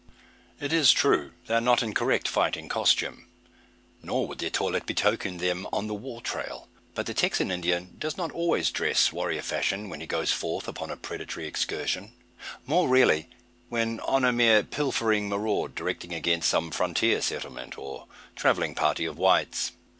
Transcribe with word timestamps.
It 0.59 0.73
is 0.73 0.91
true, 0.91 1.33
they 1.45 1.53
are 1.53 1.61
not 1.61 1.83
in 1.83 1.93
correct 1.93 2.27
fighting 2.27 2.67
costume. 2.67 3.27
Nor 4.01 4.27
would 4.27 4.39
their 4.39 4.49
toilet 4.49 4.87
betoken 4.87 5.37
them 5.37 5.67
on 5.71 5.85
the 5.85 5.93
"war 5.93 6.21
trail." 6.21 6.67
But 6.95 7.05
the 7.05 7.13
Texan 7.13 7.51
Indian 7.51 7.97
does 7.99 8.17
not 8.17 8.31
always 8.31 8.71
dress 8.71 9.13
warrior 9.13 9.43
fashion, 9.43 9.89
when 9.89 10.01
he 10.01 10.07
goes 10.07 10.31
forth 10.31 10.67
upon 10.67 10.89
a 10.89 10.97
predatory 10.97 11.45
excursion. 11.45 12.13
More 12.65 12.87
rarely 12.89 13.29
when 13.69 13.99
on 13.99 14.25
a 14.25 14.33
mere 14.33 14.63
pilfering 14.63 15.29
maraud, 15.29 15.75
directed 15.75 16.11
against 16.13 16.49
some 16.49 16.71
frontier 16.71 17.21
settlement, 17.21 17.77
or 17.77 18.07
travelling 18.35 18.73
party 18.73 19.05
of 19.05 19.19
whites. 19.19 19.73